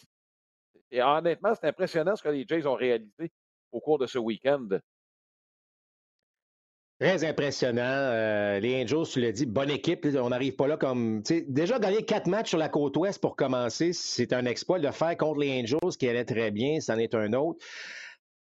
[0.94, 3.32] honnêtement, c'est impressionnant ce que les Jays ont réalisé
[3.72, 4.68] au cours de ce week-end.
[7.00, 8.60] Très impressionnant.
[8.60, 10.06] les Angels, tu l'as dit, bonne équipe.
[10.06, 11.22] On n'arrive pas là comme.
[11.48, 15.18] Déjà, gagner quatre matchs sur la côte ouest pour commencer, c'est un exploit de faire
[15.18, 16.80] contre les Angels qui allait très bien.
[16.80, 17.66] C'en est un autre.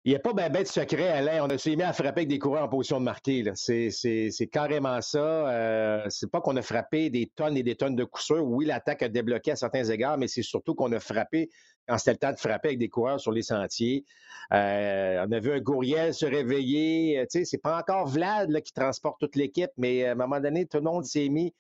[0.07, 1.47] Il n'y a pas ben, ben de secret, Alain.
[1.47, 3.45] On s'est mis à frapper avec des coureurs en position de marquer.
[3.55, 5.19] C'est carrément ça.
[5.19, 8.43] Euh, c'est pas qu'on a frappé des tonnes et des tonnes de coups sûrs.
[8.47, 11.51] Oui, l'attaque a débloqué à certains égards, mais c'est surtout qu'on a frappé
[11.87, 14.07] quand c'était le temps de frapper avec des coureurs sur les sentiers.
[14.55, 17.19] Euh, on a vu un Gouriel se réveiller.
[17.19, 20.41] Euh, tu sais, c'est pas encore Vlad qui transporte toute l'équipe, mais à un moment
[20.41, 21.51] donné, tout le monde s'est mis euh,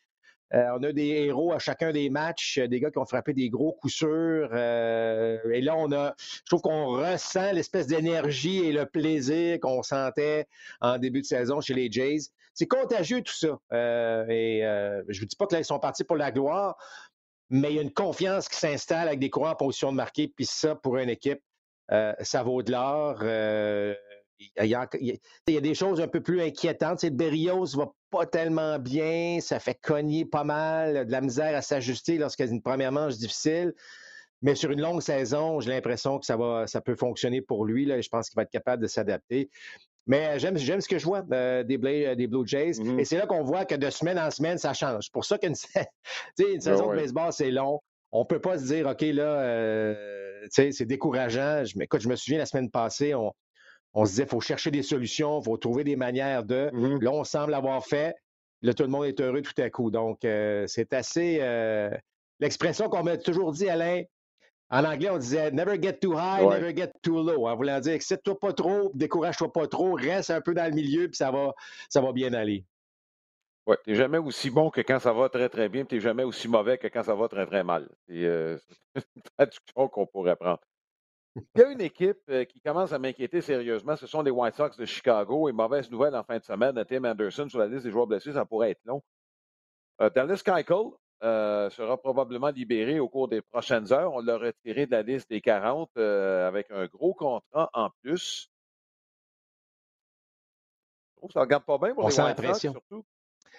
[0.53, 3.49] on a des héros à chacun des matchs, euh, des gars qui ont frappé des
[3.49, 4.51] gros coups sûrs.
[4.53, 9.83] Euh, et là, on a, je trouve qu'on ressent l'espèce d'énergie et le plaisir qu'on
[9.83, 10.49] sentait
[10.81, 12.31] en début de saison chez les Jays.
[12.55, 13.59] C'est contagieux tout ça.
[14.29, 14.61] et
[15.09, 16.77] je vous dis pas que là, ils sont partis pour la gloire,
[17.49, 20.29] mais il y a une confiance qui s'installe avec des coureurs en position de marquer.
[20.29, 21.41] Puis ça, pour une équipe,
[21.89, 23.23] ça vaut de l'or
[24.41, 27.05] il y, a, des choses un peu plus inquiétantes.
[27.07, 32.19] Berrios va pas tellement bien, ça fait cogner pas mal, de la misère à s'ajuster
[32.19, 33.75] lorsqu'il y a une première manche difficile.
[34.43, 37.85] Mais sur une longue saison, j'ai l'impression que ça va, ça peut fonctionner pour lui.
[37.85, 39.51] Là, et je pense qu'il va être capable de s'adapter.
[40.07, 42.73] Mais euh, j'aime, j'aime ce que je vois euh, des, euh, des, Blue Jays.
[42.73, 43.01] Mm-hmm.
[43.01, 45.05] Et c'est là qu'on voit que de semaine en semaine, ça change.
[45.05, 45.55] C'est pour ça qu'une
[46.39, 47.81] une saison de baseball, c'est long.
[48.13, 49.95] On ne peut pas se dire, OK, là,
[50.49, 51.65] c'est décourageant.
[51.65, 53.33] Je, écoute, je me souviens la semaine passée, on,
[53.95, 56.71] on se disait, il faut chercher des solutions, il faut trouver des manières de.
[56.73, 57.03] Mm-hmm.
[57.03, 58.15] Là, on semble avoir fait.
[58.63, 59.91] Là, tout le monde est heureux tout à coup.
[59.91, 61.39] Donc, euh, c'est assez.
[61.41, 61.91] Euh,
[62.39, 64.03] l'expression qu'on m'a toujours dit, Alain,
[64.71, 67.47] en anglais, on disait never get too high, never get too low.
[67.49, 71.09] En voulant dire, excite-toi pas trop, décourage-toi pas trop, reste un peu dans le milieu,
[71.09, 71.55] puis ça va,
[71.89, 72.65] ça va bien aller.
[73.67, 76.01] Oui, tu n'es jamais aussi bon que quand ça va très, très bien, tu n'es
[76.01, 77.89] jamais aussi mauvais que quand ça va très, très mal.
[78.09, 78.59] C'est euh,
[78.95, 79.03] une
[79.37, 80.61] traduction qu'on pourrait prendre.
[81.37, 84.57] Il y a une équipe euh, qui commence à m'inquiéter sérieusement, ce sont les White
[84.57, 85.49] Sox de Chicago.
[85.49, 88.33] Et mauvaise nouvelle en fin de semaine, Tim Anderson sur la liste des joueurs blessés,
[88.33, 89.03] ça pourrait être long.
[90.01, 90.91] Euh, Dallas Keuchel
[91.23, 94.13] euh, sera probablement libéré au cours des prochaines heures.
[94.13, 98.51] On l'a retiré de la liste des 40 avec un gros contrat en plus.
[101.23, 103.05] Oh, ça ne regarde pas bien pour les White Sox, surtout.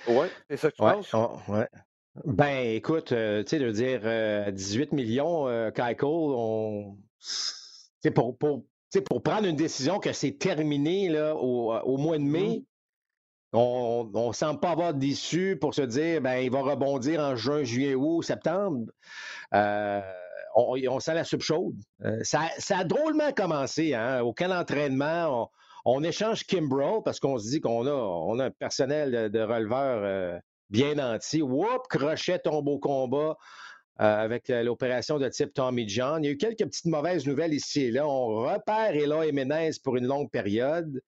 [0.08, 1.14] Oui, c'est ça que tu penses?
[1.48, 1.70] ouais.
[2.26, 6.98] Ben, écoute, tu sais, de dire 18 millions, Keuchel, on
[8.10, 8.66] pour, pour,
[9.08, 12.64] pour prendre une décision que c'est terminé là, au, euh, mois de mai,
[13.54, 13.58] mmh.
[13.58, 17.64] on ne semble pas avoir d'issue pour se dire ben, il va rebondir en juin,
[17.64, 18.92] juillet, août, septembre.
[19.54, 20.02] Euh,
[20.56, 21.76] on, sent la soupe chaude.
[22.04, 23.94] Euh, ça, a drôlement commencé.
[23.94, 24.22] Hein?
[24.22, 25.50] Aucun entraînement.
[25.86, 30.42] On, échange Kimbrell parce qu'on se dit qu'on a, on a un personnel de, releveur
[30.70, 31.42] bien entier.
[31.42, 33.38] Whoop, crochet tombe au combat.
[34.02, 36.24] Avec l'opération de type Tommy John.
[36.24, 38.08] Il y a eu quelques petites mauvaises nouvelles ici et là.
[38.08, 41.02] On repère Eloy Jiménez pour une longue période.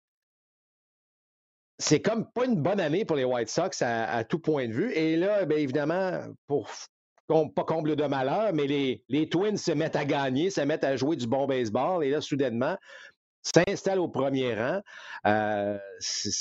[1.80, 4.92] C'est comme pas une bonne année pour les White Sox à, tout point de vue.
[4.94, 6.70] Et là, bien évidemment, pour
[7.28, 10.96] pas comble de malheur, mais les, les Twins se mettent à gagner, se mettent à
[10.96, 12.04] jouer du bon baseball.
[12.04, 12.78] Et là, soudainement,
[13.42, 14.82] s'installe au premier rang.
[15.26, 15.80] Euh,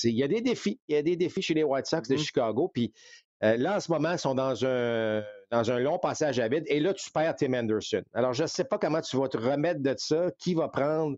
[0.04, 0.80] il y a des défis.
[0.88, 2.18] Il y a des défis chez les White Sox de mm-hmm.
[2.18, 2.70] Chicago.
[2.72, 2.92] Puis
[3.42, 6.64] euh, là, en ce moment, ils sont dans un, dans un long passage à vide.
[6.66, 8.02] Et là, tu perds Tim Anderson.
[8.14, 10.30] Alors, je ne sais pas comment tu vas te remettre de ça.
[10.38, 11.16] Qui va prendre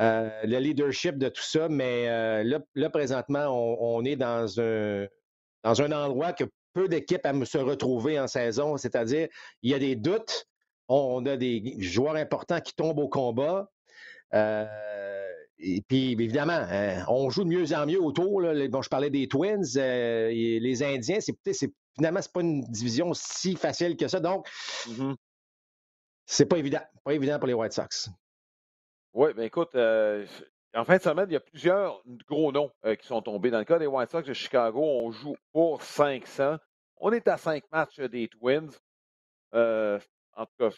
[0.00, 1.68] euh, le leadership de tout ça?
[1.68, 8.26] Mais là, présentement, on, est dans un, endroit que peu d'équipes aiment se retrouver en
[8.26, 8.76] saison.
[8.76, 9.28] C'est-à-dire,
[9.62, 10.46] il y a des doutes.
[10.88, 13.70] On a des joueurs importants qui tombent au combat.
[14.34, 14.66] Euh,
[15.58, 18.42] et puis, évidemment, hein, on joue de mieux en mieux autour.
[18.70, 19.64] Bon, je parlais des Twins.
[19.76, 24.20] Euh, les Indiens, c'est, finalement, c'est pas une division si facile que ça.
[24.20, 24.48] Donc,
[24.86, 25.14] mm-hmm.
[26.26, 26.82] c'est pas évident.
[27.04, 28.10] Pas évident pour les White Sox.
[29.12, 30.26] Oui, bien écoute, euh,
[30.74, 33.50] en fin de semaine, il y a plusieurs gros noms qui sont tombés.
[33.50, 36.56] Dans le cas des White Sox de Chicago, on joue pour 500.
[36.96, 38.70] On est à 5 matchs des Twins.
[39.52, 39.98] en
[40.46, 40.70] tout cas,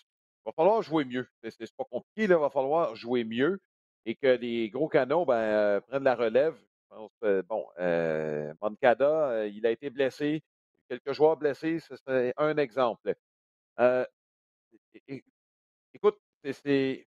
[0.46, 1.26] va falloir jouer mieux.
[1.42, 3.58] C'est pas compliqué, il va falloir jouer mieux
[4.04, 6.54] et que les gros canons ben, euh, prennent la relève.
[6.56, 10.42] Je pense, bon, euh, Moncada, euh, il a été blessé.
[10.88, 13.14] Quelques joueurs blessés, c'est un exemple.
[15.94, 16.18] écoute,
[16.52, 17.06] c'est.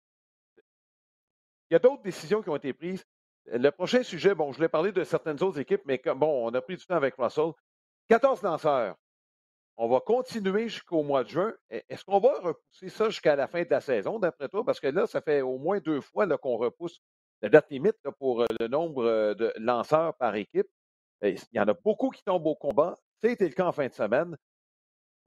[1.71, 3.05] Il y a d'autres décisions qui ont été prises.
[3.47, 6.61] Le prochain sujet, bon, je voulais parler de certaines autres équipes, mais bon, on a
[6.61, 7.53] pris du temps avec Russell.
[8.09, 8.97] 14 lanceurs
[9.83, 11.55] on va continuer jusqu'au mois de juin.
[11.73, 14.63] E, est-ce qu'on va repousser ça jusqu'à la fin de la saison, d'après toi?
[14.63, 17.01] Parce que là, ça fait au moins deux fois qu'on repousse
[17.41, 20.69] la date limite pour euh, le nombre euh, de lanceurs par équipe.
[21.23, 22.95] Il y en a beaucoup qui tombent au combat.
[23.21, 24.37] C'était le cas en fin de semaine.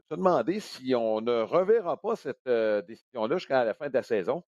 [0.09, 3.93] Je me demander si on ne reverra pas cette euh, décision-là jusqu'à la fin de
[3.93, 4.43] la saison.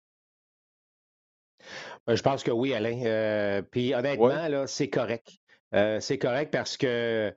[2.07, 3.61] Ben, je pense que oui, Alain.
[3.71, 5.37] puis honnêtement, c'est correct.
[5.71, 7.33] c'est correct parce que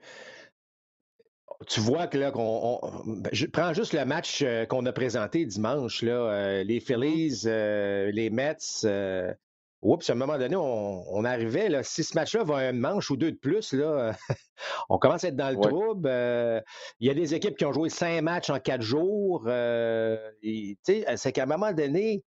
[1.67, 6.03] tu vois que là, ben, je prends juste le match euh, qu'on a présenté dimanche,
[6.03, 8.57] là, euh, les mmh Phillies, euh, les Mets.
[9.85, 13.17] Oups, à un moment donné, on, arrivait, là, si ce match-là va une manche ou
[13.17, 14.13] deux de plus, là,
[14.89, 16.09] on commence à être dans le trouble.
[17.01, 19.45] Il y a des équipes qui ont joué cinq matchs en quatre jours.
[19.47, 22.25] c'est qu'à un moment donné,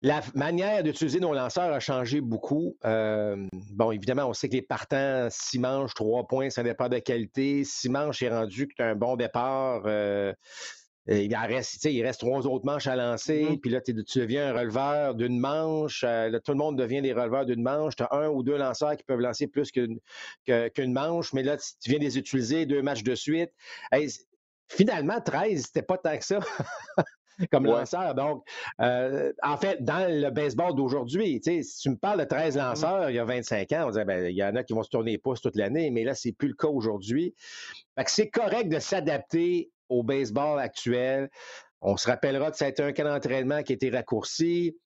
[0.00, 2.76] la manière d'utiliser nos lanceurs a changé beaucoup.
[2.84, 6.98] Euh, bon, évidemment, on sait que les partants, six manches, trois points, ça dépend de
[6.98, 7.64] qualité.
[7.64, 9.82] Six manches est rendu que tu as un bon départ.
[9.86, 10.32] Euh,
[11.08, 13.44] il, reste, il reste trois autres manches à lancer.
[13.44, 13.60] Mm-hmm.
[13.60, 16.04] Puis là, tu deviens un releveur d'une manche.
[16.06, 17.96] Euh, tout le monde devient des releveurs d'une manche.
[17.96, 21.32] Tu as un ou deux lanceurs qui peuvent lancer plus qu'une manche.
[21.32, 23.50] Mais là, tu viens les utiliser deux matchs de suite.
[24.68, 26.40] finalement, 13, c'était pas tant que ça.
[27.52, 28.14] comme lanceur.
[28.14, 28.44] Donc,
[28.80, 33.10] euh, en fait, dans le baseball d'aujourd'hui, si tu me parles de 13 mmh lanceurs
[33.10, 34.90] il y a 25 ans, on disait, ben, il y en a qui vont se
[34.90, 37.34] tourner les pouces toute l'année, mais là, c'est plus le cas aujourd'hui.
[38.06, 41.28] c'est correct de s'adapter au baseball actuel.
[41.80, 44.76] On se rappellera que été un cas d'entraînement qui a été raccourci.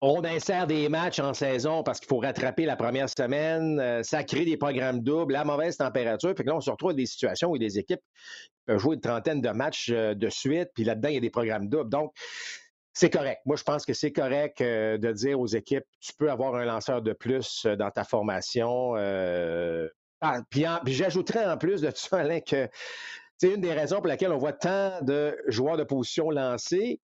[0.00, 3.80] On insère des matchs en saison parce qu'il faut rattraper la première semaine.
[3.80, 6.34] Euh, ça crée des programmes doubles à mauvaise température.
[6.34, 8.02] Puis là, on se retrouve dans des situations où des équipes
[8.66, 10.68] peuvent jouer une trentaine de matchs euh, de suite.
[10.74, 11.88] Puis là-dedans, il y a des programmes doubles.
[11.88, 12.12] Donc,
[12.92, 13.40] c'est correct.
[13.46, 16.66] Moi, je pense que c'est correct euh, de dire aux équipes, tu peux avoir un
[16.66, 18.94] lanceur de plus dans ta formation.
[20.20, 22.68] Ah, puis, puis j'ajouterais en plus de ça, Alain, que
[23.38, 27.00] c'est une des raisons pour laquelle on voit tant de joueurs de position lancés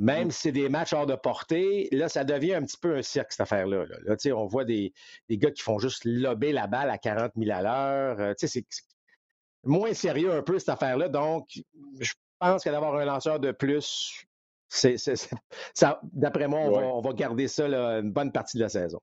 [0.00, 0.30] même mmh.
[0.30, 3.32] si c'est des matchs hors de portée, là, ça devient un petit peu un cirque,
[3.32, 3.84] cette affaire-là.
[3.84, 4.16] Là.
[4.34, 4.94] on voit des,
[5.28, 8.18] des, gars qui font juste lober la balle à 40 000 à l'heure.
[8.18, 8.64] Euh, c'est
[9.62, 11.10] moins sérieux un peu, cette affaire-là.
[11.10, 11.50] Donc,
[12.00, 14.24] je pense que d'avoir un lanceur de plus,
[14.68, 14.96] c'est,
[15.74, 19.00] ça, d'après moi, on, va, garder ça une bonne partie de la saison.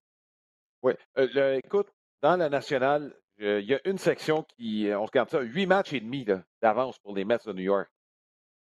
[0.82, 0.94] Oui.
[1.20, 1.90] Euh, écoute,
[2.24, 6.00] dans la nationale, il y a une section qui, on regarde ça, huit matchs et
[6.00, 6.26] demi
[6.62, 7.90] d'avance pour les Mets de New York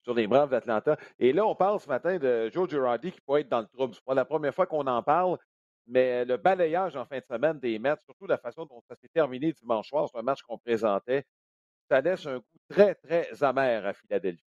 [0.03, 0.97] sur les Braves d'Atlanta.
[1.19, 3.95] Et là, on parle ce matin de Joe Girardi qui pourrait être dans le trouble.
[3.95, 5.39] Ce n'est pas la première fois qu'on en parle,
[5.87, 9.09] mais le balayage en fin de semaine des Mets, surtout la façon dont ça s'est
[9.09, 11.25] terminé dimanche soir, c'est un match qu'on présentait,
[11.89, 14.43] ça laisse un goût très, très amer à Philadelphie.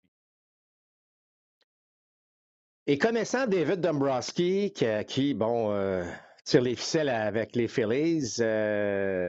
[2.87, 4.71] Et connaissant David Dombrowski,
[5.07, 6.03] qui, bon, euh,
[6.43, 9.27] tire les ficelles avec les Phillies, euh,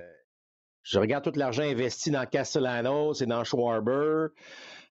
[0.86, 4.28] je regarde tout l'argent investi dans Castellanos et dans Schwarber.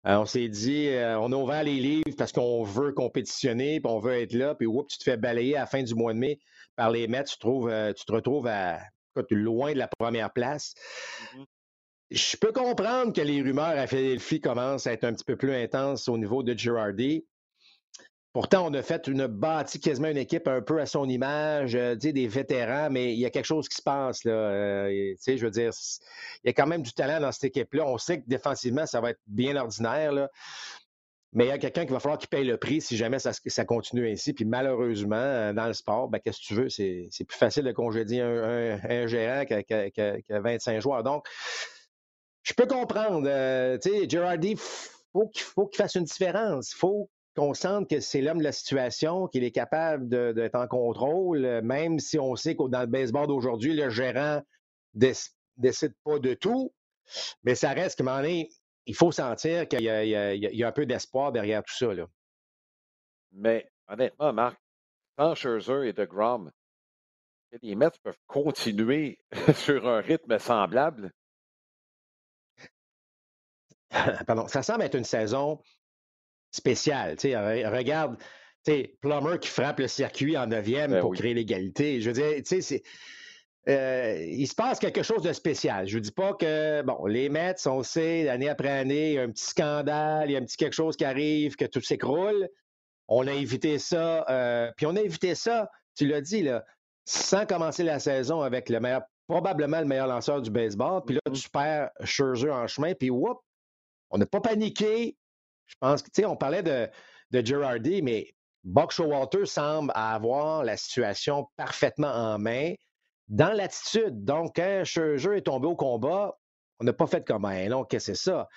[0.05, 3.93] Euh, on s'est dit, euh, on a ouvert les livres parce qu'on veut compétitionner, puis
[3.93, 6.15] on veut être là, puis oups, tu te fais balayer à la fin du mois
[6.15, 6.41] de mai
[6.77, 8.81] par les Mets, tu, trouves, euh, tu te retrouves à,
[9.31, 10.75] loin de la première place.
[11.37, 11.45] Mm-hmm.
[12.11, 15.55] je peux comprendre que les rumeurs à Philadelphie commencent à être un petit peu plus
[15.55, 17.27] intenses au niveau de Girardi.
[18.33, 21.95] Pourtant, on a fait une bâtie quasiment une équipe un peu à son image, euh,
[21.97, 24.25] des vétérans, mais il y a quelque chose qui se passe.
[24.25, 25.73] Là, euh, je veux dire,
[26.43, 27.85] il y a quand même du talent dans cette équipe-là.
[27.87, 30.29] On sait que défensivement, ça va être bien ordinaire.
[31.35, 33.65] Mais il y a quelqu'un qui va falloir qu'il paye le prix si jamais ça,
[33.65, 34.35] continue ainsi.
[34.35, 36.69] Puis malheureusement, euh, dans le sport, ben, qu'est-ce que tu veux?
[36.69, 41.03] C'est, plus facile de congédier un, gérant qui a 25 joueurs.
[41.03, 41.27] Donc,
[42.43, 43.27] je peux comprendre.
[43.27, 44.57] Euh, tu sais,
[45.13, 46.75] faut qu'il faut qu'il fasse une différence.
[46.75, 51.63] Faut qu'on sente que c'est l'homme de la situation, qu'il est capable d'être en contrôle,
[51.63, 54.43] même si on sait que dans le baseball d'aujourd'hui, le gérant
[54.95, 56.73] décide pas de tout.
[57.43, 58.51] Mais ça reste que, donné,
[58.87, 61.95] il faut sentir qu'il y, a un peu d'espoir derrière tout ça.
[61.95, 62.07] Là.
[63.33, 64.61] Mais honnêtement, Marc,
[65.19, 66.51] sans Scherzer et de Grom,
[67.63, 69.19] les Mets peuvent continuer
[69.55, 71.13] sur un rythme semblable.
[74.27, 75.61] Pardon, ça semble être une saison
[76.53, 77.17] spéciale.
[77.21, 78.17] regarde,
[79.01, 82.01] Plummer qui frappe le circuit en neuvième ben pour créer l'égalité.
[82.01, 82.83] Je veux dire, c'est
[83.69, 85.87] euh, il se passe quelque chose de spécial.
[85.87, 89.19] Je ne dis pas que, bon, les Mets, on sait, année après année, il y
[89.19, 91.81] a un petit scandale, il y a un petit quelque chose qui arrive, que tout
[91.81, 92.49] s'écroule.
[93.07, 96.65] On a évité ça, euh, puis on a évité ça, tu l'as dit, là,
[97.05, 101.03] sans commencer la saison avec le meilleur, probablement le meilleur lanceur du baseball.
[101.07, 101.43] Puis là, mm-hmm.
[101.43, 103.39] tu perds Scherzer en chemin, puis whoop,
[104.11, 105.17] on n'a pas paniqué.
[105.73, 106.89] Je pense que, tu sais, on parlait de,
[107.31, 108.29] de Girardi, mais
[108.65, 112.75] Buck Showalter semble avoir la situation parfaitement en main
[113.29, 114.25] dans l'attitude.
[114.25, 116.37] Donc, quand Scherzer est tombé au combat,
[116.79, 118.49] on n'a pas fait comme un non, qu'est-ce que c'est ça?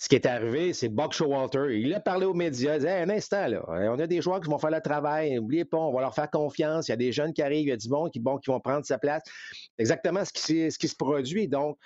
[0.00, 1.80] Ce qui est arrivé, c'est Buck Showalter.
[1.80, 2.76] Il a parlé aux médias.
[2.76, 5.34] Il dit un instant, là, on a des joueurs qui vont faire le travail.
[5.34, 6.86] N'oubliez pas, on va leur faire confiance.
[6.86, 8.50] Il y a des jeunes qui arrivent, il y a du monde qui, bon, qui
[8.50, 9.22] vont prendre sa place.
[9.76, 11.48] Exactement ce qui, ce qui se produit.
[11.48, 11.78] Donc,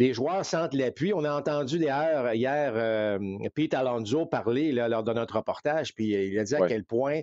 [0.00, 1.12] les joueurs sentent l'appui.
[1.12, 3.18] On a entendu d'ailleurs hier euh,
[3.54, 7.20] Pete Alonso parler lors de notre reportage, puis il a dit à quel point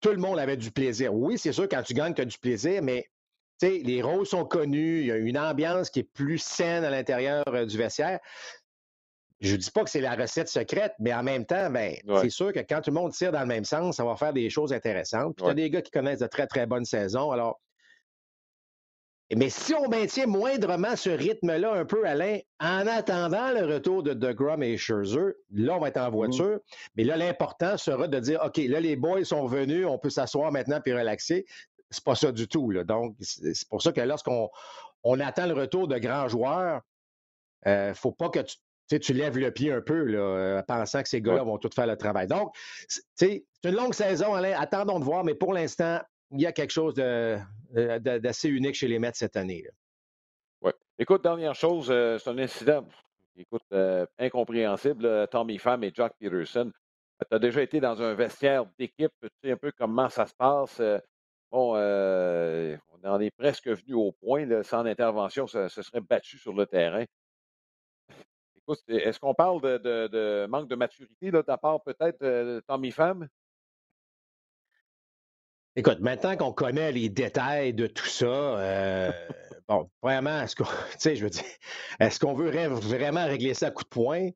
[0.00, 1.14] tout le monde avait du plaisir.
[1.14, 3.04] Oui, c'est sûr, quand tu gagnes, tu as du plaisir, mais
[3.60, 7.44] les rôles sont connus, il y a une ambiance qui est plus saine à l'intérieur
[7.48, 8.20] euh, du vestiaire.
[9.40, 12.30] Je ne dis pas que c'est la recette secrète, mais en même temps, ben, c'est
[12.30, 14.48] sûr que quand tout le monde tire dans le même sens, ça va faire des
[14.48, 15.36] choses intéressantes.
[15.36, 17.30] Puis tu as des gars qui connaissent de très, très bonnes saisons.
[17.30, 17.60] Alors,
[19.36, 24.14] mais si on maintient moindrement ce rythme-là un peu, Alain, en attendant le retour de
[24.14, 26.58] DeGrom et Scherzer, là, on va être en mmh voiture.
[26.96, 30.50] Mais là, l'important sera de dire, OK, là, les boys sont venus, on peut s'asseoir
[30.50, 31.44] maintenant puis relaxer
[31.90, 32.70] c'est pas ça du tout.
[32.70, 32.84] Là.
[32.84, 34.50] Donc, c'est pour ça que lorsqu'on
[35.04, 36.82] on attend le retour de grands joueurs,
[37.64, 40.62] il euh, ne faut pas que tu, tu lèves le pied un peu là, euh,
[40.62, 42.26] pensant que ces gars-là vont tout faire le travail.
[42.26, 42.54] Donc,
[43.14, 44.58] c'est une longue saison, Alain.
[44.58, 47.38] Attendons de voir, mais pour l'instant, il y a quelque chose euh,
[47.72, 49.66] d'assez unique chez les Mets cette année.
[50.62, 50.72] Oui.
[50.98, 52.86] Écoute, dernière chose, c'est un incident
[53.36, 53.62] écoute,
[54.18, 55.28] incompréhensible.
[55.28, 56.72] Tommy Pham et Jack Peterson.
[57.20, 60.34] Tu as déjà été dans un vestiaire d'équipe, tu sais un peu comment ça se
[60.34, 60.80] passe.
[61.50, 66.38] Bon, euh, on en est presque venu au point, sans intervention, ça se serait battu
[66.38, 67.04] sur le terrain.
[68.56, 73.28] Écoute, est-ce qu'on parle de, manque de maturité de ta part, peut-être, euh, Tommy Femme?
[75.78, 79.12] Écoute, maintenant qu'on connaît les détails de tout ça, euh,
[79.68, 80.64] bon, vraiment, est-ce qu'on,
[81.04, 81.44] je veux dire,
[82.00, 84.30] est-ce qu'on veut vraiment régler ça à coup de poing?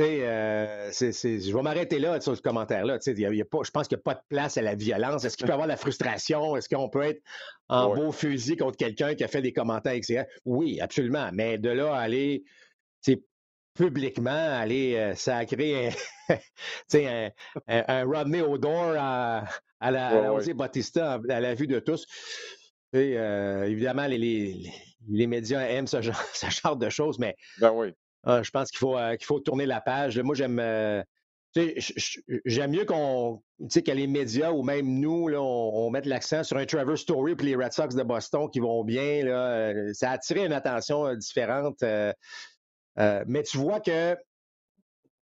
[0.00, 2.98] Euh, je vais m'arrêter là sur ce commentaire-là.
[3.04, 5.22] je pense qu'il n'y a pas de place à la violence.
[5.26, 6.56] Est-ce qu'il peut y avoir de la frustration?
[6.56, 7.20] Est-ce qu'on peut être
[7.68, 10.24] en beau fusil contre quelqu'un qui a fait des commentaires etc.
[10.46, 11.28] Oui, absolument.
[11.34, 12.42] Mais de là à aller
[13.74, 15.90] publiquement, aller euh, sacrer
[16.94, 17.30] un,
[17.68, 19.44] un, Rodney Odor à,
[19.80, 22.06] la, ouais, Bautista à la vue de tous.
[22.94, 24.18] Euh, évidemment, les,
[25.08, 27.92] les, médias aiment ce genre, ce genre de choses, mais ben oui.
[28.24, 30.18] Ah, je pense qu'il faut, euh, qu'il faut tourner la page.
[30.18, 30.58] Moi, j'aime.
[30.60, 31.02] Euh,
[32.46, 36.64] j'aime mieux qu'on, que les médias ou même nous, là, on, mette l'accent sur un
[36.64, 39.24] Trevor Story puis les Red Sox de Boston qui vont bien.
[39.24, 41.84] Là, euh, ça a attiré une attention différente.
[42.96, 44.16] Mais tu vois que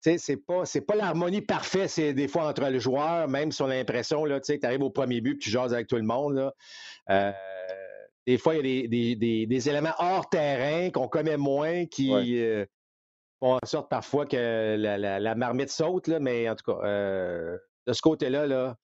[0.02, 3.76] c'est pas, pas l'harmonie parfaite, c'est des fois entre le joueur, même si on a
[3.76, 6.52] l'impression, tu arrives au premier but et tu jases avec tout le monde.
[7.08, 7.34] Là.
[8.26, 12.12] des fois, il y a des, des, des, éléments hors terrain qu'on connaît moins qui,
[13.40, 17.94] font en sorte parfois que la, marmite saute, là, mais en tout cas, euh, de
[17.94, 18.76] ce côté-là, là,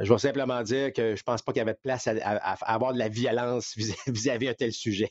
[0.00, 2.92] je vais simplement dire que je pense pas qu'il y avait de place à, avoir
[2.92, 3.74] de la violence
[4.06, 5.10] vis-à-vis un tel sujet.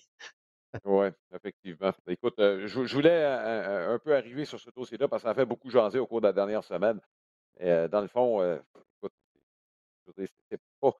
[0.86, 1.91] Oui, effectivement.
[2.07, 5.36] Écoute, euh, je, voulais euh, un, peu arriver sur ce dossier-là parce que ça a
[5.36, 6.99] fait beaucoup jaser au cours de la dernière semaine.
[7.59, 9.13] dans le fond, écoute,
[10.17, 10.91] je, pas,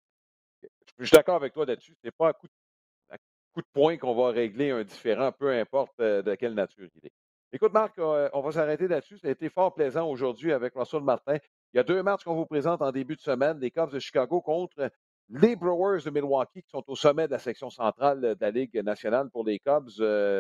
[1.00, 1.96] je suis d'accord avec toi là-dessus.
[2.04, 3.18] C'est pas un coup de
[3.54, 7.12] coup de poing qu'on va régler un différent, peu importe de quelle nature il est.
[7.52, 9.20] Écoute, Marc, on va s'arrêter là-dessus.
[9.20, 11.38] Ça a été fort plaisant aujourd'hui avec Russell Martin.
[11.74, 13.60] Il y a deux matchs qu'on vous présente en début de semaine.
[13.60, 14.90] Les Cubs de Chicago contre
[15.34, 18.76] les Brewers de Milwaukee qui sont au sommet de la section centrale de la Ligue
[18.84, 19.90] nationale pour les Cubs.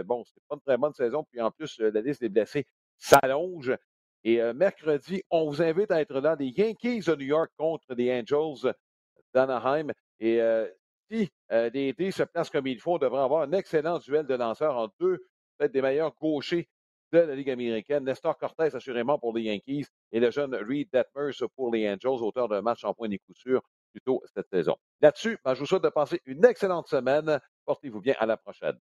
[0.05, 1.25] bon, c'est pas une très bonne saison.
[1.31, 2.67] Puis en plus, la liste des blessés
[2.97, 3.75] s'allonge.
[4.23, 6.35] Et mercredi, on vous invite à être là.
[6.39, 8.71] Les Yankees de New York contre les Angels
[9.33, 9.87] d'Anaheim.
[10.19, 10.39] Et
[11.09, 14.77] si les se placent comme il faut, on devrait avoir un excellent duel de lanceurs
[14.77, 15.17] entre deux,
[15.57, 16.69] peut-être des meilleurs gauchers
[17.11, 18.03] de la Ligue américaine.
[18.03, 22.47] Nestor Cortez, assurément pour les Yankees, et le jeune Reed Detmers pour les Angels, auteur
[22.47, 23.63] d'un match en point des sûrs
[23.93, 24.75] plus tôt cette saison.
[25.01, 27.39] Là-dessus, ben, je vous souhaite de passer une excellente semaine.
[27.65, 28.15] Portez-vous bien.
[28.19, 28.79] À la prochaine.